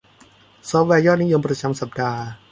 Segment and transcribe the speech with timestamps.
[0.69, 2.21] ซอฟต์แวร์ยอดนิยมประจำสัปดาห์